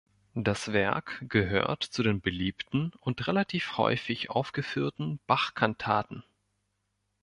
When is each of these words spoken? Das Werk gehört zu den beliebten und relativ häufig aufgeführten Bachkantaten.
Das 0.33 0.73
Werk 0.73 1.19
gehört 1.29 1.83
zu 1.83 2.01
den 2.01 2.21
beliebten 2.21 2.91
und 3.01 3.27
relativ 3.27 3.77
häufig 3.77 4.31
aufgeführten 4.31 5.19
Bachkantaten. 5.27 6.23